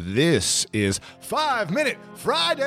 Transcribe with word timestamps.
This 0.00 0.64
is 0.72 1.00
Five 1.18 1.72
Minute 1.72 1.98
Friday. 2.14 2.62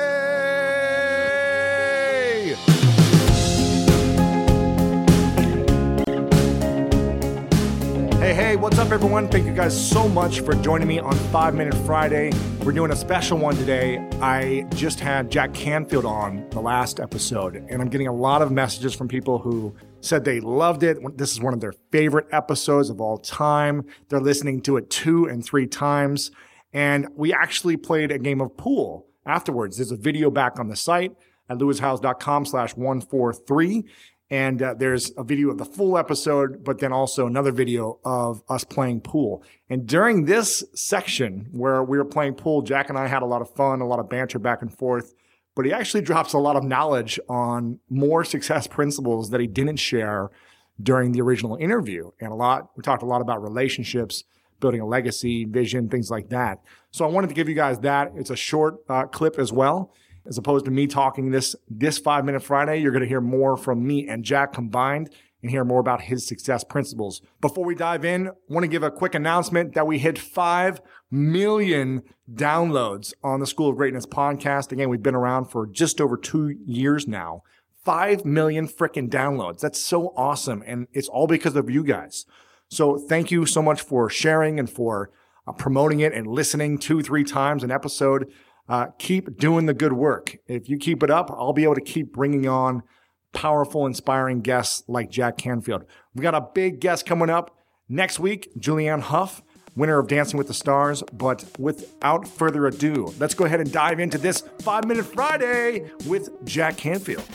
Hey, 8.18 8.34
hey, 8.34 8.56
what's 8.56 8.78
up, 8.78 8.90
everyone? 8.90 9.28
Thank 9.28 9.46
you 9.46 9.54
guys 9.54 9.72
so 9.74 10.06
much 10.10 10.40
for 10.40 10.52
joining 10.56 10.86
me 10.86 10.98
on 10.98 11.14
Five 11.30 11.54
Minute 11.54 11.74
Friday. 11.86 12.32
We're 12.64 12.72
doing 12.72 12.90
a 12.90 12.96
special 12.96 13.38
one 13.38 13.56
today. 13.56 14.06
I 14.20 14.66
just 14.74 15.00
had 15.00 15.30
Jack 15.30 15.54
Canfield 15.54 16.04
on 16.04 16.46
the 16.50 16.60
last 16.60 17.00
episode, 17.00 17.56
and 17.56 17.80
I'm 17.80 17.88
getting 17.88 18.08
a 18.08 18.14
lot 18.14 18.42
of 18.42 18.52
messages 18.52 18.92
from 18.92 19.08
people 19.08 19.38
who 19.38 19.74
said 20.02 20.26
they 20.26 20.40
loved 20.40 20.82
it. 20.82 20.98
This 21.16 21.32
is 21.32 21.40
one 21.40 21.54
of 21.54 21.60
their 21.60 21.72
favorite 21.90 22.26
episodes 22.30 22.90
of 22.90 23.00
all 23.00 23.16
time. 23.16 23.86
They're 24.10 24.20
listening 24.20 24.60
to 24.64 24.76
it 24.76 24.90
two 24.90 25.24
and 25.24 25.42
three 25.42 25.66
times. 25.66 26.30
And 26.72 27.08
we 27.14 27.32
actually 27.32 27.76
played 27.76 28.10
a 28.10 28.18
game 28.18 28.40
of 28.40 28.56
pool 28.56 29.06
afterwards. 29.26 29.76
There's 29.76 29.92
a 29.92 29.96
video 29.96 30.30
back 30.30 30.58
on 30.58 30.68
the 30.68 30.76
site 30.76 31.12
at 31.48 31.58
lewishowes.com 31.58 32.46
slash 32.46 32.76
143. 32.76 33.84
And 34.30 34.62
uh, 34.62 34.74
there's 34.78 35.12
a 35.18 35.24
video 35.24 35.50
of 35.50 35.58
the 35.58 35.66
full 35.66 35.98
episode, 35.98 36.64
but 36.64 36.78
then 36.78 36.90
also 36.90 37.26
another 37.26 37.52
video 37.52 38.00
of 38.02 38.42
us 38.48 38.64
playing 38.64 39.02
pool. 39.02 39.44
And 39.68 39.86
during 39.86 40.24
this 40.24 40.64
section 40.74 41.48
where 41.52 41.82
we 41.82 41.98
were 41.98 42.04
playing 42.06 42.34
pool, 42.34 42.62
Jack 42.62 42.88
and 42.88 42.96
I 42.96 43.08
had 43.08 43.22
a 43.22 43.26
lot 43.26 43.42
of 43.42 43.50
fun, 43.54 43.82
a 43.82 43.86
lot 43.86 43.98
of 43.98 44.08
banter 44.08 44.38
back 44.38 44.62
and 44.62 44.72
forth. 44.72 45.12
But 45.54 45.66
he 45.66 45.72
actually 45.72 46.00
drops 46.00 46.32
a 46.32 46.38
lot 46.38 46.56
of 46.56 46.64
knowledge 46.64 47.20
on 47.28 47.78
more 47.90 48.24
success 48.24 48.66
principles 48.66 49.28
that 49.30 49.40
he 49.40 49.46
didn't 49.46 49.76
share 49.76 50.30
during 50.82 51.12
the 51.12 51.20
original 51.20 51.56
interview. 51.56 52.10
And 52.18 52.32
a 52.32 52.34
lot, 52.34 52.70
we 52.74 52.82
talked 52.82 53.02
a 53.02 53.06
lot 53.06 53.20
about 53.20 53.42
relationships, 53.42 54.24
building 54.62 54.80
a 54.80 54.86
legacy, 54.86 55.44
vision, 55.44 55.90
things 55.90 56.10
like 56.10 56.30
that. 56.30 56.60
So 56.90 57.04
I 57.04 57.08
wanted 57.08 57.28
to 57.28 57.34
give 57.34 57.50
you 57.50 57.54
guys 57.54 57.80
that. 57.80 58.12
It's 58.16 58.30
a 58.30 58.36
short 58.36 58.76
uh, 58.88 59.04
clip 59.04 59.38
as 59.38 59.52
well. 59.52 59.92
As 60.24 60.38
opposed 60.38 60.64
to 60.66 60.70
me 60.70 60.86
talking 60.86 61.32
this 61.32 61.54
this 61.68 61.98
five 61.98 62.24
minute 62.24 62.42
Friday, 62.42 62.80
you're 62.80 62.92
going 62.92 63.02
to 63.02 63.08
hear 63.08 63.20
more 63.20 63.56
from 63.58 63.86
me 63.86 64.08
and 64.08 64.24
Jack 64.24 64.54
combined 64.54 65.10
and 65.42 65.50
hear 65.50 65.64
more 65.64 65.80
about 65.80 66.02
his 66.02 66.26
success 66.26 66.64
principles. 66.64 67.20
Before 67.40 67.64
we 67.64 67.74
dive 67.74 68.04
in, 68.04 68.28
I 68.28 68.32
want 68.48 68.64
to 68.64 68.68
give 68.68 68.84
a 68.84 68.90
quick 68.90 69.14
announcement 69.14 69.74
that 69.74 69.86
we 69.86 69.98
hit 69.98 70.18
5 70.18 70.80
million 71.10 72.02
downloads 72.32 73.12
on 73.24 73.40
the 73.40 73.46
School 73.46 73.70
of 73.70 73.76
Greatness 73.76 74.06
podcast. 74.06 74.70
Again, 74.70 74.88
we've 74.88 75.02
been 75.02 75.16
around 75.16 75.46
for 75.46 75.66
just 75.66 76.00
over 76.00 76.16
two 76.16 76.56
years 76.64 77.08
now. 77.08 77.42
5 77.84 78.24
million 78.24 78.68
freaking 78.68 79.10
downloads. 79.10 79.58
That's 79.58 79.80
so 79.80 80.12
awesome. 80.16 80.62
And 80.64 80.86
it's 80.92 81.08
all 81.08 81.26
because 81.26 81.56
of 81.56 81.68
you 81.68 81.82
guys. 81.82 82.24
So 82.72 82.96
thank 82.96 83.30
you 83.30 83.44
so 83.44 83.60
much 83.60 83.82
for 83.82 84.08
sharing 84.08 84.58
and 84.58 84.68
for 84.68 85.10
uh, 85.46 85.52
promoting 85.52 86.00
it 86.00 86.14
and 86.14 86.26
listening 86.26 86.78
two, 86.78 87.02
three 87.02 87.22
times 87.22 87.62
an 87.62 87.70
episode. 87.70 88.32
Uh, 88.66 88.86
keep 88.98 89.36
doing 89.36 89.66
the 89.66 89.74
good 89.74 89.92
work. 89.92 90.38
If 90.46 90.70
you 90.70 90.78
keep 90.78 91.02
it 91.02 91.10
up, 91.10 91.30
I'll 91.30 91.52
be 91.52 91.64
able 91.64 91.74
to 91.74 91.82
keep 91.82 92.14
bringing 92.14 92.48
on 92.48 92.82
powerful, 93.34 93.84
inspiring 93.84 94.40
guests 94.40 94.84
like 94.88 95.10
Jack 95.10 95.36
Canfield. 95.36 95.84
We 96.14 96.22
got 96.22 96.34
a 96.34 96.48
big 96.54 96.80
guest 96.80 97.04
coming 97.04 97.28
up 97.28 97.54
next 97.90 98.18
week, 98.18 98.48
Julianne 98.58 99.02
Hough, 99.02 99.42
winner 99.76 99.98
of 99.98 100.08
Dancing 100.08 100.38
with 100.38 100.48
the 100.48 100.54
Stars. 100.54 101.02
But 101.12 101.44
without 101.58 102.26
further 102.26 102.66
ado, 102.66 103.12
let's 103.18 103.34
go 103.34 103.44
ahead 103.44 103.60
and 103.60 103.70
dive 103.70 104.00
into 104.00 104.16
this 104.16 104.44
Five 104.60 104.86
Minute 104.86 105.04
Friday 105.04 105.90
with 106.06 106.30
Jack 106.46 106.78
Canfield. 106.78 107.28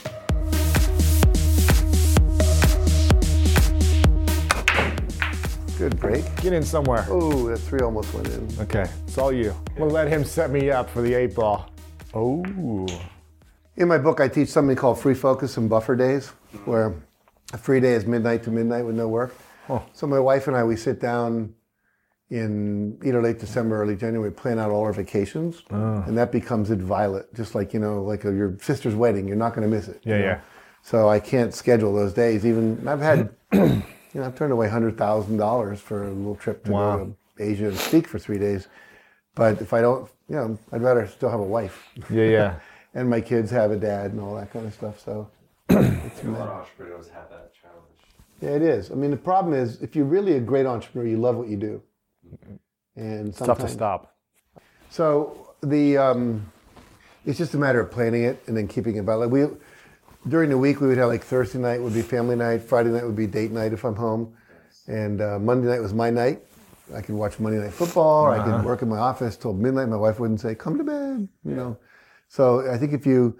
Good 5.77 5.99
break. 5.99 6.23
Get 6.41 6.53
in 6.53 6.63
somewhere. 6.63 7.05
Oh, 7.07 7.49
that 7.49 7.57
three 7.59 7.81
almost 7.81 8.11
went 8.13 8.27
in. 8.29 8.47
Okay, 8.61 8.89
it's 9.05 9.17
all 9.17 9.31
you. 9.31 9.51
I'm 9.71 9.77
gonna 9.77 9.93
let 9.93 10.07
him 10.07 10.23
set 10.23 10.49
me 10.49 10.71
up 10.71 10.89
for 10.89 11.01
the 11.01 11.13
eight 11.13 11.35
ball. 11.35 11.69
Oh. 12.15 12.43
In 13.75 13.87
my 13.87 13.99
book, 13.99 14.19
I 14.19 14.27
teach 14.27 14.49
something 14.49 14.75
called 14.75 14.99
free 14.99 15.13
focus 15.13 15.55
and 15.57 15.69
buffer 15.69 15.95
days, 15.95 16.29
where 16.65 16.95
a 17.53 17.57
free 17.59 17.79
day 17.79 17.93
is 17.93 18.07
midnight 18.07 18.41
to 18.43 18.49
midnight 18.51 18.85
with 18.85 18.95
no 18.95 19.07
work. 19.07 19.35
Oh. 19.69 19.83
So 19.93 20.07
my 20.07 20.19
wife 20.19 20.47
and 20.47 20.57
I, 20.57 20.63
we 20.63 20.75
sit 20.77 20.99
down 20.99 21.53
in 22.31 22.97
either 23.05 23.21
late 23.21 23.37
December, 23.39 23.79
early 23.79 23.95
January, 23.95 24.31
plan 24.31 24.57
out 24.57 24.71
all 24.71 24.81
our 24.83 24.93
vacations, 24.93 25.61
ah. 25.69 26.03
and 26.07 26.17
that 26.17 26.31
becomes 26.31 26.71
inviolate. 26.71 27.31
just 27.35 27.53
like 27.53 27.71
you 27.73 27.79
know, 27.79 28.01
like 28.01 28.25
a, 28.25 28.33
your 28.33 28.57
sister's 28.61 28.95
wedding. 28.95 29.27
You're 29.27 29.37
not 29.37 29.53
going 29.53 29.69
to 29.69 29.73
miss 29.73 29.87
it. 29.87 30.01
you 30.03 30.13
Yeah, 30.13 30.17
know? 30.19 30.25
yeah. 30.25 30.41
So 30.81 31.07
I 31.07 31.19
can't 31.19 31.53
schedule 31.53 31.93
those 31.93 32.13
days. 32.13 32.45
Even 32.47 32.87
I've 32.87 32.99
had, 33.01 33.29
you 34.13 34.19
know, 34.21 34.25
I've 34.27 34.35
turned 34.35 34.53
away 34.53 34.69
hundred 34.69 34.97
thousand 34.97 35.37
dollars 35.37 35.79
for 35.79 36.03
a 36.07 36.11
little 36.11 36.35
trip 36.35 36.63
to 36.65 36.71
Wow. 36.71 36.97
go 36.97 37.15
to 37.37 37.43
Asia 37.43 37.67
and 37.67 37.77
speak 37.77 38.07
for 38.07 38.19
three 38.19 38.37
days. 38.39 38.67
But 39.35 39.61
if 39.61 39.73
I 39.73 39.81
don't, 39.81 40.09
you 40.29 40.35
know, 40.35 40.57
I'd 40.71 40.81
rather 40.81 41.05
still 41.07 41.29
have 41.29 41.39
a 41.39 41.43
wife. 41.43 41.83
Yeah, 42.09 42.23
yeah. 42.25 42.59
and 42.95 43.09
my 43.09 43.21
kids 43.21 43.51
have 43.51 43.71
a 43.71 43.75
dad 43.77 44.11
and 44.11 44.19
all 44.19 44.35
that 44.35 44.51
kind 44.51 44.65
of 44.65 44.73
stuff. 44.73 44.99
So 44.99 45.29
A 45.69 45.73
lot 45.75 45.85
of 45.85 46.49
entrepreneurs 46.49 47.09
have 47.09 47.29
that 47.29 47.51
challenge. 47.53 47.99
yeah, 48.41 48.49
it 48.51 48.61
is. 48.61 48.89
I 48.91 48.95
mean, 48.95 49.11
the 49.11 49.17
problem 49.17 49.53
is 49.53 49.81
if 49.81 49.95
you're 49.95 50.05
really 50.05 50.33
a 50.33 50.39
great 50.39 50.65
entrepreneur, 50.65 51.07
you 51.07 51.17
love 51.17 51.35
what 51.35 51.47
you 51.49 51.57
do, 51.57 51.81
and 52.95 53.29
It's 53.29 53.39
tough 53.39 53.59
to 53.59 53.67
stop. 53.67 54.15
So 54.89 55.53
the 55.61 55.97
um, 55.97 56.51
it's 57.25 57.37
just 57.37 57.53
a 57.53 57.57
matter 57.57 57.79
of 57.81 57.91
planning 57.91 58.23
it 58.23 58.41
and 58.47 58.55
then 58.55 58.67
keeping 58.67 58.95
it 58.95 59.05
by. 59.05 59.15
Like 59.15 59.29
we 59.29 59.45
during 60.29 60.49
the 60.49 60.57
week 60.57 60.81
we 60.81 60.87
would 60.87 60.97
have 60.97 61.09
like 61.09 61.23
Thursday 61.23 61.59
night 61.59 61.81
would 61.81 61.93
be 61.93 62.01
family 62.01 62.35
night, 62.35 62.61
Friday 62.61 62.89
night 62.89 63.05
would 63.05 63.15
be 63.15 63.27
date 63.27 63.51
night 63.51 63.73
if 63.73 63.83
I'm 63.83 63.95
home, 63.95 64.33
and 64.87 65.21
uh, 65.21 65.39
Monday 65.39 65.67
night 65.67 65.81
was 65.81 65.93
my 65.93 66.09
night. 66.09 66.41
I 66.95 67.01
could 67.01 67.15
watch 67.15 67.39
Monday 67.39 67.59
Night 67.59 67.73
Football. 67.73 68.25
Or 68.27 68.31
I 68.31 68.43
could 68.43 68.63
work 68.63 68.81
in 68.81 68.87
my 68.87 68.97
office 68.97 69.35
till 69.35 69.53
midnight. 69.53 69.89
My 69.89 69.97
wife 69.97 70.19
wouldn't 70.19 70.39
say, 70.39 70.55
"Come 70.55 70.77
to 70.77 70.83
bed," 70.83 71.27
you 71.43 71.55
know. 71.55 71.77
So 72.29 72.69
I 72.71 72.77
think 72.77 72.93
if 72.93 73.05
you 73.05 73.37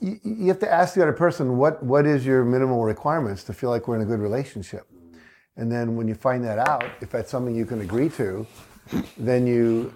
you, 0.00 0.20
you 0.22 0.48
have 0.48 0.58
to 0.60 0.72
ask 0.72 0.94
the 0.94 1.02
other 1.02 1.12
person 1.12 1.56
what 1.56 1.82
what 1.82 2.06
is 2.06 2.26
your 2.26 2.44
minimal 2.44 2.84
requirements 2.84 3.44
to 3.44 3.54
feel 3.54 3.70
like 3.70 3.88
we're 3.88 3.96
in 3.96 4.02
a 4.02 4.06
good 4.06 4.20
relationship, 4.20 4.86
and 5.56 5.72
then 5.72 5.96
when 5.96 6.06
you 6.06 6.14
find 6.14 6.44
that 6.44 6.58
out, 6.58 6.84
if 7.00 7.10
that's 7.10 7.30
something 7.30 7.54
you 7.54 7.64
can 7.64 7.80
agree 7.80 8.10
to, 8.10 8.46
then 9.16 9.46
you 9.46 9.92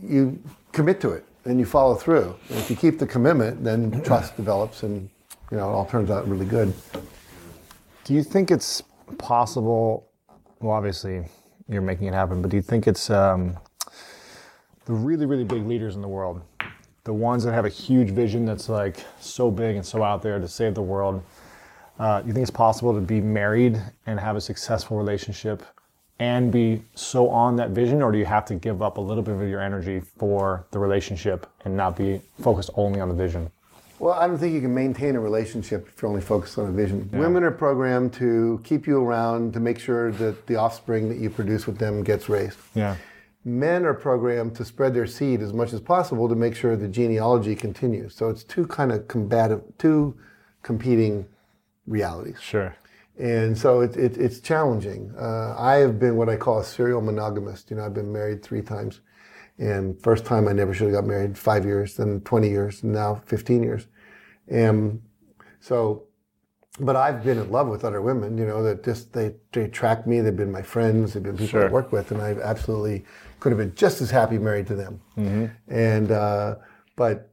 you 0.00 0.40
commit 0.72 1.00
to 1.00 1.10
it 1.10 1.24
and 1.44 1.58
you 1.58 1.64
follow 1.64 1.94
through. 1.94 2.36
And 2.50 2.58
if 2.58 2.70
you 2.70 2.76
keep 2.76 2.98
the 2.98 3.06
commitment, 3.06 3.64
then 3.64 4.02
trust 4.02 4.36
develops, 4.36 4.82
and 4.82 5.08
you 5.50 5.56
know 5.56 5.68
it 5.68 5.72
all 5.72 5.86
turns 5.86 6.10
out 6.10 6.28
really 6.28 6.46
good. 6.46 6.72
Do 8.04 8.14
you 8.14 8.22
think 8.22 8.50
it's 8.50 8.82
possible? 9.18 10.08
Well, 10.60 10.72
obviously, 10.72 11.24
you're 11.68 11.82
making 11.82 12.06
it 12.06 12.14
happen, 12.14 12.40
but 12.42 12.50
do 12.50 12.56
you 12.56 12.62
think 12.62 12.86
it's 12.86 13.10
um, 13.10 13.56
the 14.86 14.92
really, 14.92 15.26
really 15.26 15.44
big 15.44 15.66
leaders 15.66 15.96
in 15.96 16.02
the 16.02 16.08
world, 16.08 16.40
the 17.04 17.12
ones 17.12 17.44
that 17.44 17.52
have 17.52 17.64
a 17.64 17.70
huge 17.70 18.10
vision 18.10 18.44
that's 18.44 18.68
like 18.68 19.04
so 19.20 19.50
big 19.50 19.76
and 19.76 19.84
so 19.84 20.02
out 20.02 20.22
there 20.22 20.38
to 20.38 20.48
save 20.48 20.74
the 20.74 20.82
world? 20.82 21.22
Uh, 21.98 22.20
do 22.20 22.28
you 22.28 22.32
think 22.34 22.42
it's 22.42 22.50
possible 22.50 22.94
to 22.94 23.00
be 23.00 23.20
married 23.20 23.80
and 24.06 24.20
have 24.20 24.36
a 24.36 24.40
successful 24.40 24.96
relationship 24.96 25.62
and 26.18 26.50
be 26.50 26.82
so 26.94 27.28
on 27.28 27.56
that 27.56 27.70
vision, 27.70 28.02
or 28.02 28.10
do 28.10 28.18
you 28.18 28.24
have 28.24 28.44
to 28.46 28.54
give 28.54 28.80
up 28.80 28.96
a 28.96 29.00
little 29.00 29.22
bit 29.22 29.34
of 29.34 29.48
your 29.48 29.60
energy 29.60 30.00
for 30.00 30.64
the 30.70 30.78
relationship 30.78 31.46
and 31.64 31.76
not 31.76 31.96
be 31.96 32.20
focused 32.40 32.70
only 32.74 33.00
on 33.00 33.08
the 33.08 33.14
vision? 33.14 33.50
Well, 33.98 34.14
I 34.14 34.26
don't 34.26 34.38
think 34.38 34.54
you 34.54 34.60
can 34.60 34.74
maintain 34.74 35.16
a 35.16 35.20
relationship 35.20 35.88
if 35.88 36.02
you're 36.02 36.10
only 36.10 36.20
focused 36.20 36.58
on 36.58 36.66
a 36.66 36.72
vision. 36.72 37.08
Women 37.12 37.42
are 37.44 37.50
programmed 37.50 38.12
to 38.14 38.60
keep 38.62 38.86
you 38.86 39.02
around 39.02 39.54
to 39.54 39.60
make 39.60 39.78
sure 39.78 40.12
that 40.12 40.46
the 40.46 40.56
offspring 40.56 41.08
that 41.08 41.18
you 41.18 41.30
produce 41.30 41.66
with 41.66 41.78
them 41.78 42.04
gets 42.04 42.28
raised. 42.28 42.58
Yeah. 42.74 42.96
Men 43.44 43.86
are 43.86 43.94
programmed 43.94 44.54
to 44.56 44.64
spread 44.64 44.92
their 44.92 45.06
seed 45.06 45.40
as 45.40 45.52
much 45.52 45.72
as 45.72 45.80
possible 45.80 46.28
to 46.28 46.34
make 46.34 46.54
sure 46.54 46.76
the 46.76 46.88
genealogy 46.88 47.54
continues. 47.54 48.14
So 48.14 48.28
it's 48.28 48.44
two 48.44 48.66
kind 48.66 48.92
of 48.92 49.08
combative, 49.08 49.62
two 49.78 50.18
competing 50.62 51.26
realities. 51.86 52.36
Sure. 52.40 52.76
And 53.18 53.56
so 53.56 53.80
it, 53.80 53.96
it, 53.96 54.18
it's 54.18 54.40
challenging. 54.40 55.14
Uh, 55.18 55.54
I 55.56 55.76
have 55.76 55.98
been 55.98 56.16
what 56.16 56.28
I 56.28 56.36
call 56.36 56.58
a 56.58 56.64
serial 56.64 57.00
monogamist. 57.00 57.70
You 57.70 57.76
know, 57.76 57.86
I've 57.86 57.94
been 57.94 58.12
married 58.12 58.42
three 58.42 58.62
times. 58.62 59.00
And 59.58 60.00
first 60.02 60.24
time 60.26 60.48
I 60.48 60.52
never 60.52 60.74
should 60.74 60.88
have 60.88 60.94
got 60.96 61.06
married, 61.06 61.38
five 61.38 61.64
years, 61.64 61.96
then 61.96 62.20
20 62.20 62.48
years, 62.48 62.82
and 62.82 62.92
now 62.92 63.22
15 63.26 63.62
years. 63.62 63.86
And 64.48 65.00
so, 65.60 66.04
but 66.78 66.94
I've 66.94 67.24
been 67.24 67.38
in 67.38 67.50
love 67.50 67.68
with 67.68 67.84
other 67.84 68.02
women, 68.02 68.36
you 68.36 68.44
know, 68.44 68.62
that 68.62 68.84
just, 68.84 69.14
they, 69.14 69.34
they 69.52 69.62
attract 69.62 70.06
me. 70.06 70.20
They've 70.20 70.36
been 70.36 70.52
my 70.52 70.60
friends. 70.62 71.14
They've 71.14 71.22
been 71.22 71.38
people 71.38 71.60
I 71.60 71.62
Sure. 71.62 71.70
work 71.70 71.90
with. 71.90 72.10
And 72.12 72.20
I 72.20 72.32
absolutely 72.32 73.06
could 73.40 73.50
have 73.50 73.58
been 73.58 73.74
just 73.74 74.02
as 74.02 74.10
happy 74.10 74.36
married 74.38 74.66
to 74.66 74.74
them. 74.74 75.00
And, 75.68 76.10
uh, 76.12 76.56
but 76.96 77.32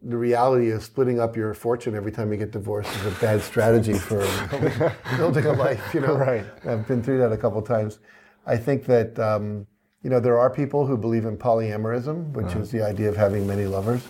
the 0.00 0.16
reality 0.16 0.68
is 0.70 0.84
splitting 0.84 1.18
up 1.18 1.36
your 1.36 1.54
fortune 1.54 1.96
every 1.96 2.12
time 2.12 2.30
you 2.30 2.38
get 2.38 2.52
divorced 2.52 2.94
is 3.00 3.06
a 3.06 3.20
bad 3.20 3.42
strategy 3.42 3.94
for 3.94 4.24
building, 4.48 4.92
building 5.16 5.46
a 5.46 5.52
life. 5.52 5.92
You 5.92 6.02
know, 6.02 6.14
Right. 6.16 6.44
I've 6.64 6.86
been 6.86 7.02
through 7.02 7.18
that 7.18 7.32
a 7.32 7.36
couple 7.36 7.60
times. 7.62 7.98
I 8.46 8.56
think 8.56 8.84
that 8.86 9.18
um, 9.18 9.66
you 10.02 10.10
know 10.10 10.20
there 10.20 10.38
are 10.38 10.50
people 10.50 10.86
who 10.86 10.96
believe 10.96 11.24
in 11.24 11.36
polyamorism, 11.36 12.32
which 12.32 12.54
is 12.54 12.70
the 12.70 12.82
idea 12.84 13.08
of 13.08 13.16
having 13.16 13.46
many 13.46 13.64
lovers. 13.66 14.02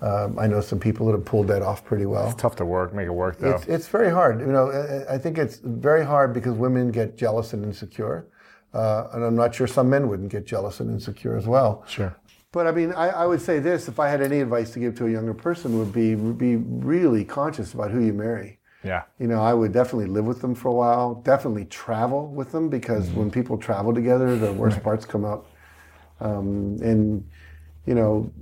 Um, 0.00 0.36
I 0.38 0.48
know 0.48 0.60
some 0.60 0.80
people 0.80 1.06
that 1.06 1.12
have 1.12 1.24
pulled 1.24 1.46
that 1.48 1.62
off 1.62 1.84
pretty 1.84 2.06
well. 2.06 2.26
It's 2.26 2.40
tough 2.40 2.56
to 2.56 2.64
work, 2.64 2.92
make 2.92 3.06
it 3.06 3.12
work 3.12 3.38
though. 3.38 3.52
It's, 3.54 3.66
it's 3.66 3.88
very 3.88 4.10
hard. 4.10 4.40
You 4.40 4.46
know, 4.46 4.70
I- 4.70 5.14
I 5.14 5.18
think 5.18 5.38
it's 5.38 5.58
very 5.58 6.04
hard 6.04 6.32
because 6.32 6.54
women 6.54 6.90
get 6.90 7.16
jealous 7.16 7.52
and 7.52 7.64
insecure. 7.64 8.26
Uh, 8.74 9.06
and 9.12 9.22
I'm 9.22 9.36
not 9.36 9.54
sure 9.54 9.66
some 9.66 9.88
men 9.90 10.08
wouldn't 10.08 10.30
get 10.32 10.44
jealous 10.46 10.80
and 10.80 10.90
insecure 10.90 11.36
as 11.36 11.46
well. 11.46 11.84
Sure. 11.86 12.16
But 12.52 12.66
I 12.66 12.72
mean, 12.72 12.92
I, 12.92 13.08
I 13.10 13.26
would 13.26 13.40
say 13.40 13.58
this: 13.60 13.86
if 13.88 14.00
I 14.00 14.08
had 14.08 14.22
any 14.22 14.40
advice 14.40 14.70
to 14.72 14.78
give 14.80 14.94
to 14.96 15.06
a 15.06 15.10
younger 15.10 15.34
person, 15.34 15.78
would 15.78 15.92
be 15.92 16.14
be 16.14 16.56
really 16.56 17.24
conscious 17.24 17.72
about 17.74 17.90
who 17.90 18.00
you 18.00 18.12
marry. 18.12 18.58
Yeah. 18.84 19.02
You 19.18 19.26
know, 19.28 19.40
I 19.40 19.54
would 19.54 19.72
definitely 19.72 20.06
live 20.06 20.24
with 20.24 20.40
them 20.40 20.54
for 20.54 20.68
a 20.68 20.72
while. 20.72 21.14
Definitely 21.14 21.66
travel 21.66 22.28
with 22.28 22.52
them 22.52 22.68
because 22.68 23.10
when 23.10 23.30
people 23.30 23.58
travel 23.58 23.94
together, 23.94 24.36
the 24.36 24.52
worst 24.52 24.82
parts 24.82 25.04
come 25.04 25.24
up. 25.24 25.46
Um, 26.20 26.78
and 26.82 27.28
you 27.86 27.94
know, 27.94 28.32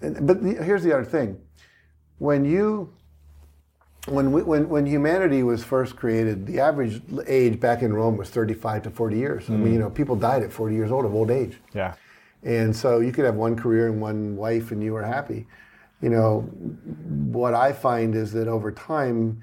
and, 0.00 0.26
but 0.26 0.42
the, 0.42 0.54
here's 0.62 0.82
the 0.82 0.92
other 0.92 1.04
thing: 1.04 1.38
when 2.18 2.44
you 2.44 2.92
when, 4.08 4.32
we, 4.32 4.42
when 4.42 4.68
when 4.68 4.86
humanity 4.86 5.42
was 5.42 5.62
first 5.62 5.96
created, 5.96 6.46
the 6.46 6.60
average 6.60 7.02
age 7.26 7.60
back 7.60 7.82
in 7.82 7.92
Rome 7.92 8.16
was 8.16 8.30
35 8.30 8.84
to 8.84 8.90
40 8.90 9.16
years. 9.16 9.48
I 9.48 9.52
mean, 9.52 9.72
you 9.74 9.78
know, 9.78 9.90
people 9.90 10.16
died 10.16 10.42
at 10.42 10.52
40 10.52 10.74
years 10.74 10.90
old 10.90 11.04
of 11.04 11.14
old 11.14 11.30
age. 11.30 11.58
Yeah. 11.72 11.94
And 12.42 12.74
so 12.74 12.98
you 12.98 13.12
could 13.12 13.24
have 13.24 13.36
one 13.36 13.54
career 13.54 13.88
and 13.88 14.00
one 14.00 14.36
wife 14.36 14.72
and 14.72 14.82
you 14.82 14.92
were 14.92 15.04
happy. 15.04 15.46
You 16.02 16.10
know, 16.10 16.40
what 16.40 17.54
I 17.54 17.72
find 17.72 18.14
is 18.14 18.32
that 18.32 18.48
over 18.48 18.72
time, 18.72 19.40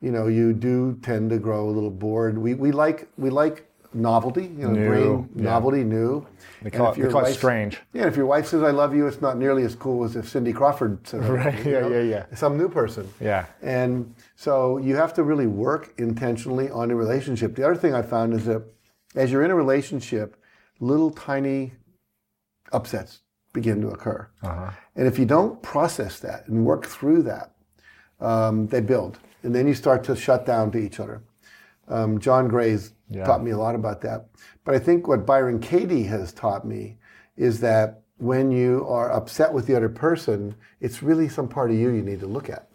you 0.00 0.10
know, 0.10 0.26
you 0.26 0.52
do 0.52 0.98
tend 1.02 1.30
to 1.30 1.38
grow 1.38 1.68
a 1.68 1.70
little 1.70 1.90
bored. 1.90 2.36
We, 2.36 2.54
we 2.54 2.72
like 2.72 3.08
we 3.16 3.30
like 3.30 3.70
novelty, 3.94 4.42
you 4.42 4.66
know, 4.66 4.72
New, 4.72 4.88
brain 4.88 5.28
yeah. 5.36 5.42
novelty, 5.42 5.84
new. 5.84 6.26
They 6.62 6.70
call, 6.70 6.92
it, 6.92 6.98
they 6.98 7.08
call 7.08 7.24
it 7.24 7.34
strange. 7.34 7.80
Yeah, 7.92 8.06
if 8.06 8.16
your 8.16 8.26
wife 8.26 8.48
says 8.48 8.62
"I 8.62 8.70
love 8.70 8.94
you," 8.94 9.06
it's 9.06 9.20
not 9.20 9.38
nearly 9.38 9.62
as 9.62 9.74
cool 9.74 10.04
as 10.04 10.16
if 10.16 10.28
Cindy 10.28 10.52
Crawford 10.52 11.06
says. 11.06 11.22
Right, 11.28 11.58
you, 11.58 11.64
you 11.64 11.76
yeah, 11.76 11.80
know? 11.80 11.88
yeah, 11.88 12.02
yeah. 12.02 12.34
Some 12.34 12.58
new 12.58 12.68
person. 12.68 13.08
Yeah. 13.20 13.46
And 13.62 14.14
so 14.36 14.78
you 14.78 14.96
have 14.96 15.14
to 15.14 15.22
really 15.22 15.46
work 15.46 15.94
intentionally 15.98 16.70
on 16.70 16.90
a 16.90 16.96
relationship. 16.96 17.54
The 17.54 17.64
other 17.64 17.76
thing 17.76 17.94
I 17.94 18.02
found 18.02 18.34
is 18.34 18.46
that 18.46 18.62
as 19.14 19.30
you're 19.30 19.44
in 19.44 19.50
a 19.50 19.56
relationship, 19.56 20.36
little 20.80 21.10
tiny 21.10 21.72
upsets 22.72 23.20
begin 23.52 23.80
to 23.82 23.88
occur. 23.88 24.28
And 24.96 25.06
if 25.06 25.18
you 25.18 25.26
don't 25.26 25.60
process 25.62 26.18
that 26.20 26.46
and 26.48 26.64
work 26.64 26.86
through 26.86 27.22
that, 27.24 27.52
um, 28.20 28.66
they 28.68 28.80
build. 28.80 29.18
And 29.42 29.54
then 29.54 29.66
you 29.66 29.74
start 29.74 30.04
to 30.04 30.16
shut 30.16 30.44
down 30.46 30.70
to 30.72 30.78
each 30.78 31.00
other. 31.00 31.22
Um, 31.88 32.18
John 32.18 32.48
Gray's 32.48 32.92
Yeah. 33.08 33.24
taught 33.24 33.42
me 33.42 33.50
a 33.50 33.58
lot 33.58 33.74
about 33.74 34.00
that. 34.02 34.26
But 34.64 34.74
I 34.74 34.78
think 34.78 35.08
what 35.08 35.26
Byron 35.26 35.58
Katie 35.58 36.04
has 36.04 36.32
taught 36.32 36.64
me 36.66 36.98
is 37.36 37.60
that 37.60 38.02
when 38.18 38.52
you 38.52 38.86
are 38.86 39.10
upset 39.10 39.52
with 39.52 39.66
the 39.66 39.74
other 39.74 39.88
person, 39.88 40.54
it's 40.80 41.02
really 41.02 41.28
some 41.28 41.48
part 41.48 41.70
of 41.70 41.76
you 41.76 41.88
you 41.90 42.02
need 42.02 42.20
to 42.20 42.26
look 42.26 42.48
at. 42.50 42.68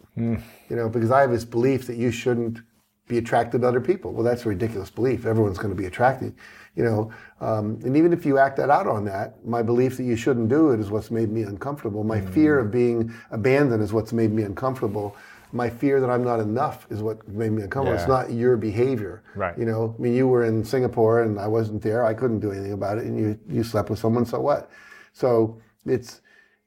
You 0.68 0.76
know, 0.76 0.88
because 0.88 1.10
I 1.10 1.20
have 1.20 1.30
this 1.30 1.44
belief 1.44 1.86
that 1.86 1.96
you 1.96 2.10
shouldn't 2.10 2.60
be 3.08 3.18
attracted 3.18 3.60
to 3.60 3.68
other 3.68 3.80
people. 3.80 4.12
Well, 4.12 4.24
that's 4.24 4.44
a 4.46 4.48
ridiculous 4.48 4.90
belief. 4.90 5.26
Everyone's 5.26 5.58
going 5.58 5.74
to 5.74 5.80
be 5.80 5.86
attracted. 5.86 6.34
You 6.74 6.84
know, 6.84 7.12
um, 7.40 7.78
and 7.84 7.96
even 7.96 8.12
if 8.12 8.26
you 8.26 8.38
act 8.38 8.56
that 8.58 8.68
out 8.68 8.86
on 8.86 9.04
that, 9.06 9.44
my 9.46 9.62
belief 9.62 9.96
that 9.96 10.02
you 10.02 10.16
shouldn't 10.16 10.48
do 10.48 10.70
it 10.70 10.80
is 10.80 10.90
what's 10.90 11.10
made 11.10 11.30
me 11.30 11.42
uncomfortable. 11.42 12.04
My 12.04 12.20
fear 12.20 12.58
of 12.58 12.70
being 12.70 13.14
abandoned 13.30 13.82
is 13.82 13.92
what's 13.92 14.12
made 14.12 14.32
me 14.32 14.42
uncomfortable. 14.42 15.16
My 15.52 15.70
fear 15.70 16.00
that 16.00 16.10
I'm 16.10 16.22
not 16.22 16.40
enough 16.40 16.86
is 16.90 17.02
what 17.02 17.26
made 17.28 17.52
me 17.52 17.62
uncomfortable. 17.62 17.98
It's 17.98 18.08
not 18.08 18.30
your 18.32 18.58
behavior. 18.58 19.22
Right. 19.34 19.56
You 19.56 19.64
know, 19.64 19.94
I 19.96 20.02
mean, 20.02 20.14
you 20.14 20.28
were 20.28 20.44
in 20.44 20.64
Singapore 20.64 21.22
and 21.22 21.38
I 21.38 21.46
wasn't 21.46 21.80
there. 21.80 22.04
I 22.04 22.12
couldn't 22.12 22.40
do 22.40 22.50
anything 22.50 22.72
about 22.72 22.98
it. 22.98 23.04
And 23.04 23.18
you, 23.18 23.38
you 23.48 23.62
slept 23.62 23.88
with 23.88 23.98
someone, 23.98 24.26
so 24.26 24.40
what? 24.40 24.70
So 25.12 25.58
it's, 25.86 26.20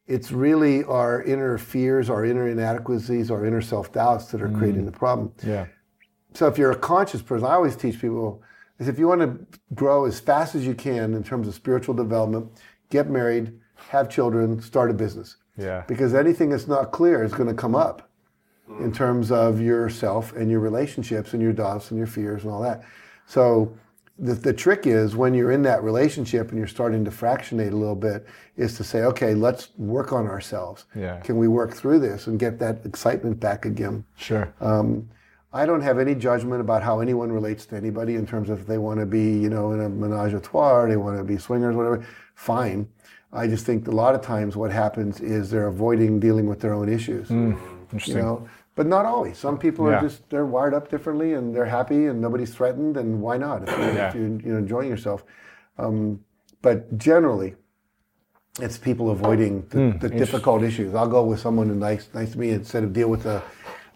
it's 0.07 0.31
really 0.31 0.83
our 0.86 1.21
inner 1.21 1.59
fears, 1.59 2.09
our 2.09 2.25
inner 2.25 2.47
inadequacies, 2.47 3.30
our 3.30 3.45
inner 3.45 3.62
self 3.62 3.91
doubts 3.94 4.31
that 4.31 4.41
are 4.41 4.50
creating 4.50 4.86
the 4.86 4.91
problem. 4.91 5.31
Yeah. 5.45 5.68
So 6.34 6.48
if 6.48 6.58
you're 6.58 6.72
a 6.72 6.78
conscious 6.78 7.22
person, 7.22 7.48
I 7.48 7.54
always 7.54 7.76
teach 7.76 8.00
people 8.00 8.42
is 8.80 8.88
if 8.88 8.98
you 8.98 9.08
want 9.08 9.22
to 9.22 9.60
grow 9.76 10.06
as 10.06 10.20
fast 10.20 10.56
as 10.56 10.66
you 10.66 10.74
can 10.74 11.14
in 11.14 11.24
terms 11.24 11.48
of 11.48 11.54
spiritual 11.54 11.94
development, 11.94 12.50
get 12.90 13.10
married, 13.10 13.60
have 13.76 14.10
children, 14.10 14.62
start 14.62 14.90
a 14.90 14.94
business. 14.94 15.36
Yeah. 15.58 15.84
Because 15.88 16.14
anything 16.14 16.50
that's 16.50 16.68
not 16.68 16.92
clear 16.92 17.24
is 17.24 17.34
going 17.34 17.50
to 17.50 17.56
come 17.56 17.76
up 17.76 18.10
in 18.80 18.94
terms 18.94 19.31
of 19.31 19.60
yourself 19.60 20.34
and 20.34 20.50
your 20.50 20.60
relationships 20.60 21.34
and 21.34 21.42
your 21.42 21.52
doubts 21.52 21.92
and 21.92 21.98
your 21.98 22.08
fears 22.08 22.44
and 22.44 22.52
all 22.52 22.62
that. 22.62 22.84
So 23.25 23.75
the, 24.18 24.34
the 24.34 24.54
trick 24.54 24.86
is 24.86 25.16
when 25.16 25.34
you're 25.34 25.52
in 25.52 25.64
that 25.64 25.84
relationship 25.84 26.50
and 26.50 26.58
you're 26.58 26.68
starting 26.68 27.04
to 27.06 27.12
fractionate 27.12 27.74
a 27.74 27.75
little 27.75 27.96
bit 27.96 28.28
is 28.58 28.75
to 28.78 28.84
say, 28.84 29.04
okay, 29.04 29.34
let's 29.34 29.70
work 29.78 30.14
on 30.14 30.28
ourselves. 30.28 30.86
Yeah. 30.96 31.20
Can 31.22 31.38
we 31.38 31.48
work 31.48 31.74
through 31.74 32.00
this 32.00 32.28
and 32.28 32.40
get 32.40 32.60
that 32.60 32.86
excitement 32.86 33.40
back 33.40 33.66
again? 33.66 34.06
Sure. 34.16 34.54
Um, 34.62 35.10
I 35.51 35.66
don't 35.66 35.81
have 35.81 35.98
any 35.98 36.13
judgment 36.13 36.62
about 36.62 36.84
how 36.84 37.00
anyone 37.00 37.31
relates 37.31 37.66
to 37.68 37.75
anybody 37.75 38.16
in 38.16 38.25
terms 38.28 38.50
of 38.50 38.60
if 38.62 38.68
they 38.68 38.78
want 38.78 39.00
to 39.00 39.06
be, 39.06 39.31
you 39.34 39.50
know, 39.50 39.72
in 39.72 39.81
a 39.81 39.90
menage 39.90 40.34
a 40.34 40.40
trois, 40.40 40.72
or 40.72 40.88
they 40.88 40.98
want 40.98 41.18
to 41.18 41.24
be 41.24 41.38
swingers, 41.38 41.75
whatever. 41.75 42.06
Fine. 42.36 42.88
I 43.34 43.48
just 43.48 43.66
think 43.66 43.88
a 43.88 43.92
lot 43.92 44.13
of 44.16 44.22
times 44.22 44.56
what 44.56 44.72
happens 44.72 45.19
is 45.22 45.50
they're 45.50 45.68
avoiding 45.68 46.19
dealing 46.19 46.48
with 46.48 46.60
their 46.60 46.74
own 46.74 46.88
issues. 46.90 47.30
You 47.30 47.57
Interesting. 47.92 48.18
know, 48.18 48.48
but 48.75 48.86
not 48.86 49.06
always. 49.06 49.38
Some 49.38 49.57
people 49.57 49.90
Yeah. 49.90 49.98
are 49.98 50.01
just 50.01 50.28
they're 50.30 50.46
wired 50.46 50.74
up 50.75 50.90
differently 50.90 51.34
and 51.34 51.56
they're 51.56 51.66
happy 51.66 52.06
and 52.06 52.22
nobody's 52.22 52.54
threatened 52.54 52.98
and 52.98 53.19
why 53.22 53.38
not 53.38 53.63
if, 53.68 53.69
you're, 53.78 53.94
Yeah. 53.94 54.10
if 54.10 54.16
you're 54.16 54.24
you 54.24 54.51
know 54.54 54.57
enjoying 54.57 54.90
yourself. 54.90 55.24
Um, 55.78 56.19
but 56.62 56.98
generally, 56.98 57.56
it's 58.60 58.78
people 58.78 59.10
avoiding 59.12 59.66
the, 59.69 59.96
the 60.00 60.10
difficult 60.10 60.63
issues. 60.63 60.94
I'll 60.94 61.07
go 61.07 61.24
with 61.24 61.40
someone 61.40 61.69
who's 61.69 61.78
nice, 61.78 62.10
nice 62.13 62.31
to 62.34 62.40
me 62.40 62.50
instead 62.50 62.84
of 62.84 62.94
deal 62.94 63.10
with 63.10 63.24
the 63.24 63.42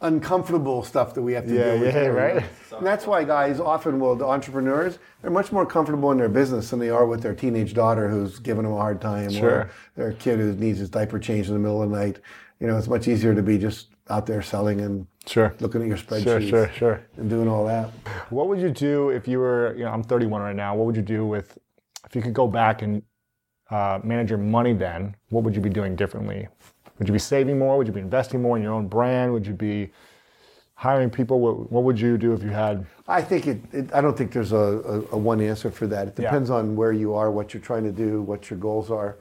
uncomfortable 0.04 0.84
stuff 0.84 1.14
that 1.16 1.22
we 1.22 1.34
have 1.34 1.48
to 1.48 1.54
Yeah, 1.56 1.64
deal 1.72 1.80
with. 1.80 1.96
yeah, 1.96 2.02
here, 2.04 2.14
right. 2.14 2.44
And 2.78 2.86
that's 2.86 3.08
why 3.08 3.24
guys 3.24 3.60
often 3.60 4.00
will, 4.00 4.16
the 4.16 4.26
entrepreneurs, 4.26 5.00
they're 5.22 5.32
much 5.32 5.52
more 5.52 5.66
comfortable 5.66 6.12
in 6.12 6.18
their 6.18 6.30
business 6.30 6.70
than 6.70 6.80
they 6.80 6.90
are 6.90 7.06
with 7.06 7.22
their 7.22 7.34
teenage 7.34 7.74
daughter 7.74 8.10
who's 8.10 8.40
giving 8.40 8.64
them 8.64 8.74
a 8.74 8.78
hard 8.78 9.02
time 9.02 9.32
Sure. 9.32 9.50
or 9.50 9.72
their 9.96 10.12
kid 10.14 10.40
who 10.40 10.54
needs 10.54 10.80
his 10.80 10.90
diaper 10.90 11.18
changed 11.20 11.50
in 11.50 11.56
the 11.56 11.60
middle 11.60 11.82
of 11.82 11.90
the 11.90 11.96
night. 11.98 12.20
You 12.60 12.68
know, 12.68 12.78
it's 12.78 12.88
much 12.88 13.08
easier 13.08 13.34
to 13.34 13.42
be 13.42 13.58
just 13.58 13.90
out 14.10 14.26
there 14.26 14.42
selling 14.42 14.82
and 14.82 15.08
Sure. 15.26 15.54
looking 15.60 15.82
at 15.82 15.88
your 15.88 15.98
spreadsheets 15.98 16.24
Sure, 16.24 16.42
sure, 16.42 16.70
sure. 16.70 17.02
and 17.18 17.30
doing 17.30 17.48
all 17.48 17.66
that. 17.66 17.90
What 18.30 18.48
would 18.50 18.60
you 18.60 18.70
do 18.70 19.10
if 19.10 19.28
you 19.28 19.40
were, 19.40 19.74
you 19.78 19.86
know, 19.86 19.92
I'm 19.92 20.04
31 20.04 20.42
right 20.42 20.56
now. 20.56 20.76
What 20.76 20.86
would 20.88 20.96
you 20.98 21.02
do 21.02 21.26
with, 21.26 21.58
if 22.06 22.16
you 22.16 22.22
could 22.22 22.34
go 22.34 22.48
back 22.48 22.82
and 22.82 23.02
uh, 23.72 24.00
manage 24.04 24.30
your 24.30 24.40
money 24.40 24.74
then, 24.74 25.16
what 25.30 25.44
would 25.44 25.56
you 25.56 25.62
be 25.62 25.70
doing 25.70 25.96
differently? 25.96 26.48
Would 27.00 27.08
you 27.08 27.14
be 27.14 27.20
saving 27.20 27.58
more? 27.60 27.78
Would 27.78 27.88
you 27.88 27.94
be 27.94 28.00
investing 28.02 28.42
more 28.42 28.58
in 28.58 28.64
your 28.64 28.74
own 28.74 28.88
brand? 28.88 29.34
Would 29.34 29.46
you 29.48 29.54
be 29.54 29.92
hiring 30.76 31.10
people? 31.10 31.40
What, 31.40 31.72
what 31.72 31.84
would 31.84 32.00
you 32.00 32.18
do 32.18 32.34
if 32.34 32.44
you 32.44 32.50
had, 32.50 32.86
I 33.08 33.22
think 33.22 33.48
it, 33.48 33.62
it 33.72 33.94
I 33.94 34.02
don't 34.02 34.18
think 34.18 34.32
there's 34.32 34.52
a, 34.52 34.58
a, 34.58 35.00
a 35.16 35.18
one 35.18 35.42
answer 35.42 35.72
for 35.72 35.88
that. 35.88 36.08
It 36.10 36.14
Yeah. 36.20 36.30
depends 36.30 36.50
on 36.50 36.76
where 36.76 36.92
you 36.92 37.14
are, 37.14 37.32
what 37.32 37.54
you're 37.54 37.62
trying 37.64 37.84
to 37.84 37.92
do, 37.92 38.22
what 38.22 38.50
your 38.50 38.60
goals 38.60 38.92
are. 38.92 39.18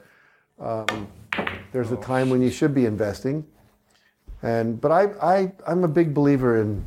Um, 0.59 1.07
there's 1.71 1.91
a 1.91 1.97
time 1.97 2.29
when 2.29 2.41
you 2.41 2.51
should 2.51 2.73
be 2.73 2.85
investing. 2.85 3.45
And 4.43 4.79
but 4.79 4.91
I, 4.91 5.03
I 5.21 5.51
I'm 5.67 5.83
a 5.83 5.87
big 5.87 6.13
believer 6.13 6.61
in 6.61 6.85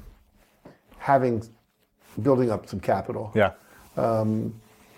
having 0.99 1.43
building 2.23 2.51
up 2.51 2.67
some 2.69 2.81
capital. 2.81 3.33
yeah, 3.35 3.53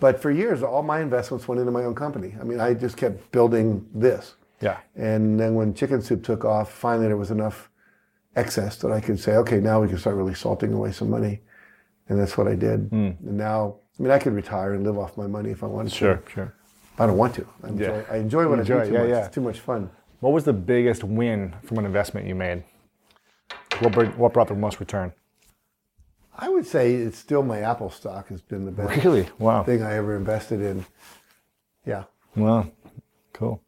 But 0.01 0.21
for 0.21 0.31
years, 0.31 0.63
all 0.63 0.83
my 0.83 1.01
investments 1.01 1.49
went 1.49 1.61
into 1.61 1.73
my 1.73 1.85
own 1.85 1.95
company. 1.95 2.35
I 2.41 2.45
mean, 2.45 2.61
I 2.61 2.75
just 2.75 2.97
kept 2.97 3.31
building 3.33 3.87
this. 3.95 4.35
Yeah, 4.61 4.79
And 4.97 5.39
then 5.39 5.55
when 5.55 5.73
Chicken 5.75 6.03
Soup 6.03 6.23
took 6.23 6.45
off, 6.45 6.73
finally 6.73 7.07
there 7.07 7.17
was 7.17 7.31
enough 7.31 7.71
excess 8.35 8.77
that 8.79 8.91
I 8.93 9.01
could 9.01 9.19
say, 9.21 9.37
okay, 9.37 9.59
now 9.61 9.81
we 9.81 9.89
can 9.89 9.99
start 9.99 10.17
really 10.17 10.35
salting 10.35 10.73
away 10.73 10.93
some 10.93 11.11
money. 11.11 11.41
And 12.09 12.19
that's 12.19 12.37
what 12.39 12.49
I 12.49 12.55
did. 12.55 12.89
Hmm. 12.91 13.11
And 13.27 13.37
now, 13.37 13.77
I 13.99 14.03
mean, 14.03 14.11
I 14.13 14.19
could 14.19 14.33
retire 14.33 14.75
and 14.75 14.85
live 14.85 14.99
off 14.99 15.17
my 15.17 15.27
money 15.27 15.51
if 15.51 15.63
I 15.63 15.67
wanted 15.67 15.93
sure, 15.93 16.17
to. 16.17 16.31
sure. 16.31 16.55
But 16.97 17.05
I 17.05 17.07
don't 17.09 17.17
want 17.19 17.35
to. 17.37 17.47
I 17.63 17.69
enjoy, 17.69 17.85
Yeah. 17.85 18.03
I 18.11 18.17
enjoy 18.17 18.49
what 18.49 18.59
Enjoy 18.59 18.81
I 18.81 18.85
do 18.85 18.89
too 18.89 18.95
yeah, 18.95 19.01
much. 19.01 19.09
yeah. 19.11 19.27
It's 19.27 19.35
too 19.35 19.41
much 19.43 19.61
fun. 19.61 19.91
What 20.21 20.33
was 20.33 20.45
the 20.45 20.53
biggest 20.53 21.05
win 21.05 21.55
from 21.63 21.79
an 21.79 21.85
investment 21.85 22.27
you 22.27 22.35
made? 22.35 22.65
What, 23.81 24.17
what 24.19 24.33
brought 24.33 24.49
the 24.49 24.55
most 24.55 24.81
return? 24.81 25.13
I 26.37 26.49
would 26.49 26.67
say 26.67 26.95
it's 26.95 27.19
still 27.19 27.43
my 27.43 27.61
Apple 27.61 27.91
stock 27.91 28.29
has 28.29 28.41
been 28.41 28.65
the 28.65 28.73
best 28.73 29.05
Really? 29.05 29.29
Wow. 29.39 29.63
thing 29.65 29.83
I 29.83 29.95
ever 29.95 30.17
invested 30.17 30.61
in. 30.61 30.85
Yeah. 31.87 32.05
Well, 32.37 32.71
cool. 33.33 33.63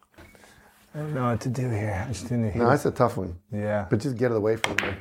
I 0.94 0.98
don't 0.98 1.14
know 1.14 1.30
what 1.30 1.40
to 1.42 1.48
do 1.48 1.68
here. 1.70 2.04
I 2.04 2.12
just 2.12 2.24
didn't 2.28 2.56
No, 2.56 2.68
that's 2.68 2.84
a 2.84 2.90
tough 2.90 3.16
one. 3.16 3.36
Yeah. 3.52 3.86
But 3.88 4.00
just 4.00 4.16
get 4.16 4.32
it 4.32 4.36
away 4.36 4.56
from 4.56 4.76
me. 4.76 4.94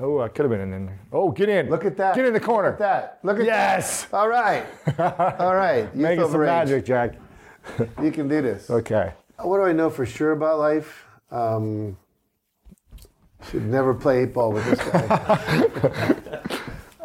Oh, 0.00 0.20
I 0.20 0.28
could 0.28 0.44
have 0.44 0.50
been 0.50 0.72
in 0.72 0.86
there. 0.86 1.00
Oh, 1.10 1.30
get 1.30 1.48
in. 1.48 1.68
Look 1.70 1.84
at 1.84 1.96
that. 1.96 2.14
Get 2.14 2.26
in 2.26 2.32
the 2.34 2.40
corner. 2.40 2.70
Look 2.72 2.80
at 2.80 3.18
that. 3.18 3.18
Look 3.22 3.38
at 3.40 3.46
Yes. 3.46 4.06
All 4.12 4.28
right. 4.28 4.64
All 4.98 5.54
right. 5.54 5.84
Youth 5.84 5.94
Making 5.94 6.24
some 6.26 6.40
overage. 6.40 6.46
magic, 6.46 6.84
Jack. 6.84 7.14
You 8.00 8.12
can 8.12 8.28
do 8.28 8.40
this. 8.42 8.70
Okay. 8.70 9.12
What 9.38 9.56
do 9.58 9.64
I 9.64 9.72
know 9.72 9.90
for 9.90 10.06
sure 10.06 10.30
about 10.32 10.60
life? 10.60 11.04
Um, 11.32 11.96
should 13.50 13.66
never 13.66 13.92
play 13.92 14.22
eight 14.22 14.32
ball 14.32 14.52
with 14.52 14.64
this 14.66 14.78
guy. 14.88 16.50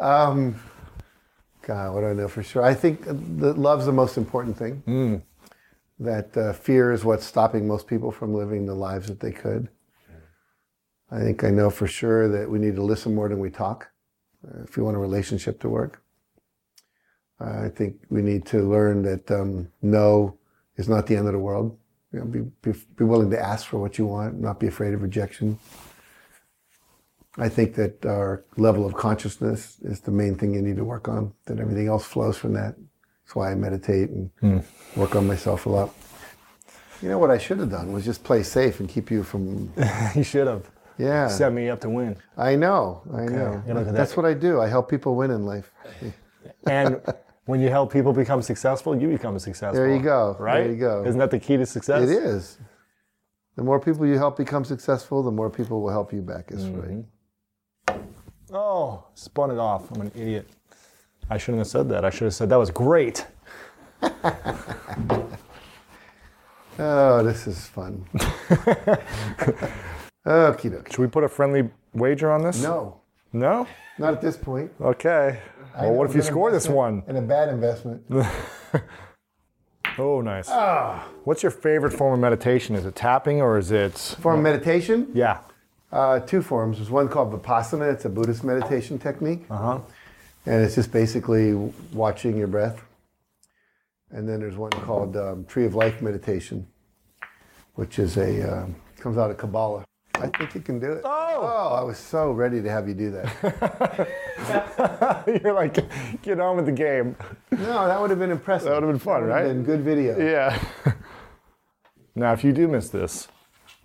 um, 0.00 0.54
God, 1.62 1.94
what 1.94 2.00
do 2.02 2.06
I 2.06 2.12
know 2.12 2.28
for 2.28 2.44
sure? 2.44 2.62
I 2.62 2.74
think 2.74 3.04
that 3.04 3.58
love's 3.58 3.86
the 3.86 3.92
most 3.92 4.16
important 4.16 4.56
thing. 4.56 5.22
That 5.98 6.36
uh, 6.36 6.52
fear 6.52 6.92
is 6.92 7.04
what's 7.04 7.24
stopping 7.24 7.68
most 7.68 7.86
people 7.86 8.10
from 8.10 8.34
living 8.34 8.66
the 8.66 8.74
lives 8.74 9.08
that 9.08 9.20
they 9.20 9.32
could. 9.32 9.68
I 11.10 11.20
think 11.20 11.44
I 11.44 11.50
know 11.50 11.70
for 11.70 11.86
sure 11.86 12.28
that 12.28 12.50
we 12.50 12.58
need 12.58 12.76
to 12.76 12.82
listen 12.82 13.14
more 13.14 13.28
than 13.28 13.38
we 13.38 13.50
talk 13.50 13.90
uh, 14.46 14.62
if 14.64 14.76
we 14.76 14.82
want 14.82 14.96
a 14.96 15.00
relationship 15.00 15.60
to 15.60 15.68
work. 15.68 16.02
I 17.40 17.68
think 17.68 17.96
we 18.08 18.22
need 18.22 18.46
to 18.46 18.58
learn 18.68 19.02
that 19.02 19.30
um, 19.30 19.68
no 19.82 20.38
is 20.76 20.88
not 20.88 21.06
the 21.06 21.16
end 21.16 21.26
of 21.26 21.32
the 21.32 21.38
world 21.38 21.76
You 22.12 22.20
know, 22.20 22.26
be, 22.26 22.40
be 22.62 22.72
be 22.96 23.04
willing 23.04 23.30
to 23.30 23.40
ask 23.40 23.66
for 23.66 23.78
what 23.78 23.98
you 23.98 24.06
want, 24.06 24.40
not 24.40 24.60
be 24.60 24.68
afraid 24.68 24.94
of 24.94 25.02
rejection. 25.02 25.58
I 27.38 27.48
think 27.48 27.74
that 27.76 28.04
our 28.06 28.44
level 28.56 28.86
of 28.86 28.94
consciousness 28.94 29.78
is 29.82 30.00
the 30.00 30.10
main 30.10 30.34
thing 30.36 30.54
you 30.54 30.62
need 30.62 30.76
to 30.76 30.84
work 30.84 31.08
on. 31.08 31.32
That 31.46 31.58
everything 31.58 31.88
else 31.88 32.04
flows 32.04 32.38
from 32.38 32.52
that. 32.54 32.76
That's 33.32 33.36
why 33.38 33.50
I 33.50 33.54
meditate 33.54 34.10
and 34.10 34.30
hmm. 34.40 34.58
work 35.00 35.16
on 35.16 35.26
myself 35.26 35.64
a 35.64 35.70
lot. 35.70 35.94
You 37.00 37.08
know 37.08 37.16
what 37.16 37.30
I 37.30 37.38
should 37.38 37.60
have 37.60 37.70
done 37.70 37.90
was 37.90 38.04
just 38.04 38.22
play 38.22 38.42
safe 38.42 38.78
and 38.78 38.86
keep 38.86 39.10
you 39.10 39.22
from. 39.22 39.72
you 40.14 40.22
should 40.22 40.46
have 40.46 40.70
Yeah, 40.98 41.28
set 41.28 41.50
me 41.50 41.70
up 41.70 41.80
to 41.80 41.88
win. 41.88 42.18
I 42.36 42.56
know, 42.56 43.00
I 43.10 43.24
know. 43.24 43.62
You 43.66 43.72
know, 43.72 43.84
that- 43.84 43.94
That's 43.94 44.18
what 44.18 44.26
I 44.26 44.34
do. 44.34 44.60
I 44.60 44.68
help 44.68 44.90
people 44.90 45.16
win 45.16 45.30
in 45.30 45.46
life. 45.46 45.72
And 46.66 47.00
when 47.46 47.60
you 47.60 47.70
help 47.70 47.90
people 47.92 48.12
become 48.12 48.42
successful, 48.42 48.94
you 49.00 49.08
become 49.08 49.38
successful. 49.38 49.80
There 49.80 49.94
you 49.96 50.02
go. 50.02 50.36
Right? 50.38 50.64
There 50.64 50.72
you 50.72 50.78
go. 50.78 51.04
Isn't 51.06 51.18
that 51.18 51.30
the 51.30 51.38
key 51.38 51.56
to 51.56 51.64
success? 51.64 52.02
It 52.02 52.10
is. 52.10 52.58
The 53.56 53.62
more 53.62 53.80
people 53.80 54.06
you 54.06 54.18
help 54.18 54.36
become 54.36 54.64
successful, 54.64 55.22
the 55.22 55.30
more 55.30 55.48
people 55.48 55.80
will 55.80 55.90
help 55.90 56.12
you 56.12 56.20
back. 56.20 56.52
Is 56.52 56.64
mm-hmm. 56.66 56.80
right. 57.88 58.02
Oh, 58.52 59.06
spun 59.14 59.50
it 59.50 59.58
off. 59.58 59.90
I'm 59.90 60.02
an 60.02 60.12
idiot. 60.14 60.46
I 61.30 61.38
shouldn't 61.38 61.58
have 61.60 61.66
said 61.68 61.88
that. 61.90 62.04
I 62.04 62.10
should 62.10 62.24
have 62.24 62.34
said 62.34 62.48
that 62.50 62.56
was 62.56 62.70
great. 62.70 63.26
Oh, 66.78 67.22
this 67.22 67.46
is 67.46 67.66
fun. 67.66 68.04
Okie 70.26 70.70
dokie. 70.70 70.88
Should 70.92 70.98
we 70.98 71.06
put 71.06 71.24
a 71.24 71.28
friendly 71.28 71.68
wager 71.94 72.30
on 72.30 72.42
this? 72.42 72.62
No, 72.62 73.00
No? 73.32 73.66
not 73.98 74.14
at 74.14 74.20
this 74.22 74.36
point. 74.36 74.70
Okay. 74.80 75.38
I 75.74 75.82
Well, 75.82 75.90
know 75.90 75.96
what 75.98 76.10
if 76.10 76.16
you 76.16 76.22
score 76.22 76.50
this 76.50 76.66
investment 76.66 77.04
one? 77.06 77.16
And 77.16 77.18
a 77.18 77.22
bad 77.22 77.48
investment. 77.48 78.02
Oh, 79.98 80.22
nice. 80.22 80.46
Ah. 80.48 81.06
What's 81.24 81.42
your 81.42 81.50
favorite 81.52 81.92
form 81.92 82.14
of 82.14 82.18
meditation? 82.20 82.74
Is 82.76 82.86
it 82.86 82.94
tapping 82.94 83.42
or 83.42 83.58
is 83.58 83.70
it. 83.70 83.92
For 84.22 84.34
meditation, 84.38 85.08
Yeah. 85.12 85.40
uh, 85.92 86.20
two 86.20 86.40
forms. 86.40 86.78
There's 86.78 86.88
one 86.88 87.10
called 87.10 87.30
Vipassana. 87.30 87.92
It's 87.92 88.06
a 88.06 88.08
Buddhist 88.08 88.42
meditation 88.42 88.98
technique. 88.98 89.44
Uh 89.50 89.56
huh. 89.58 89.78
And 90.46 90.62
it's 90.62 90.74
just 90.74 90.90
basically 90.90 91.54
watching 91.92 92.36
your 92.36 92.48
breath. 92.48 92.82
And 94.10 94.28
then 94.28 94.40
there's 94.40 94.56
one 94.56 94.70
called 94.70 95.16
um, 95.16 95.44
Tree 95.46 95.64
of 95.64 95.74
Life 95.74 96.02
meditation, 96.02 96.66
which 97.74 97.98
is 97.98 98.16
a 98.16 98.62
um, 98.62 98.76
comes 98.98 99.18
out 99.18 99.30
of 99.30 99.38
Kabbalah. 99.38 99.84
I 100.14 100.28
think 100.28 100.54
you 100.54 100.60
can 100.60 100.78
do 100.78 100.92
it. 100.92 101.02
Oh, 101.04 101.38
oh 101.40 101.74
I 101.74 101.82
was 101.82 101.98
so 101.98 102.30
ready 102.30 102.62
to 102.62 102.70
have 102.70 102.86
you 102.86 102.94
do 102.94 103.10
that. 103.10 104.08
You're 105.42 105.54
like, 105.54 105.78
get 106.22 106.38
on 106.38 106.56
with 106.56 106.66
the 106.66 106.72
game. 106.72 107.16
No, 107.50 107.88
that 107.88 108.00
would 108.00 108.10
have 108.10 108.18
been 108.18 108.30
impressive. 108.30 108.68
That 108.68 108.74
would 108.74 108.84
have 108.84 108.92
been 108.92 109.00
fun, 109.00 109.24
right? 109.24 109.44
Been 109.44 109.64
good 109.64 109.80
video. 109.80 110.18
Yeah. 110.18 110.62
now, 112.14 112.32
if 112.32 112.44
you 112.44 112.52
do 112.52 112.68
miss 112.68 112.90
this, 112.90 113.26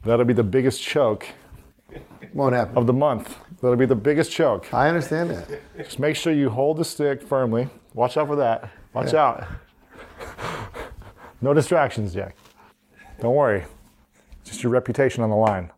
that'll 0.03 0.25
be 0.25 0.33
the 0.33 0.43
biggest 0.43 0.83
choke 0.83 1.27
Won't 2.33 2.55
happen. 2.55 2.77
of 2.77 2.87
the 2.87 2.93
month. 2.93 3.37
That'll 3.61 3.75
be 3.77 3.85
the 3.85 3.95
biggest 3.95 4.31
choke. 4.31 4.71
I 4.73 4.87
understand 4.87 5.29
that. 5.31 5.49
Just 5.77 5.99
make 5.99 6.15
sure 6.15 6.33
you 6.33 6.49
hold 6.49 6.77
the 6.77 6.85
stick 6.85 7.21
firmly. 7.23 7.69
Watch 7.93 8.17
out 8.17 8.27
for 8.27 8.35
that. 8.35 8.69
Watch 8.93 9.13
Yeah. 9.13 9.23
out. 9.23 9.43
No 11.41 11.53
distractions, 11.53 12.13
Jack. 12.13 12.35
Don't 13.19 13.35
worry. 13.35 13.65
Just 14.43 14.63
your 14.63 14.71
reputation 14.71 15.23
on 15.23 15.29
the 15.29 15.35
line. 15.35 15.71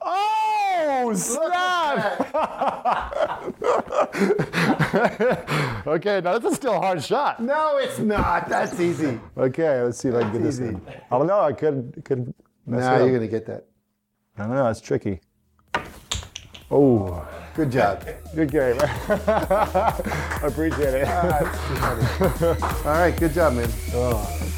Oh, 0.00 1.12
snap! 1.14 2.34
okay, 5.86 6.20
now 6.20 6.38
that's 6.38 6.44
a 6.44 6.54
still 6.54 6.74
a 6.74 6.80
hard 6.80 7.02
shot. 7.02 7.42
No, 7.42 7.78
it's 7.78 7.98
not. 7.98 8.48
That's 8.48 8.78
easy. 8.80 9.18
Okay, 9.36 9.82
let's 9.82 9.98
see 9.98 10.08
if 10.08 10.14
I 10.14 10.22
can 10.22 10.32
get 10.32 10.42
this 10.42 10.60
Easy. 10.60 10.64
Oh, 10.64 10.68
in. 10.68 10.82
I 11.10 11.18
don't 11.18 11.26
know. 11.26 11.40
I 11.40 11.52
could 11.52 12.02
could 12.04 12.34
mess 12.66 12.80
Now 12.80 12.94
it 12.94 12.96
up. 12.96 13.00
you're 13.06 13.14
gonna 13.18 13.28
get 13.28 13.46
that. 13.46 13.64
I 14.36 14.42
don't 14.46 14.54
know. 14.54 14.68
It's 14.68 14.80
tricky. 14.80 15.20
Oh, 16.70 17.26
Good 17.54 17.72
job. 17.72 18.04
good 18.34 18.50
game. 18.52 18.76
I 19.08 20.40
appreciate 20.42 20.94
it. 20.94 21.08
Ah, 21.08 22.82
All 22.84 22.92
right, 22.92 23.16
good 23.18 23.32
job, 23.32 23.54
man. 23.54 23.68
Oh. 23.94 24.57